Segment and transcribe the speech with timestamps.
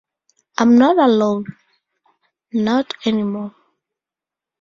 [0.57, 1.43] I'm not alone...
[2.53, 3.53] not anymore.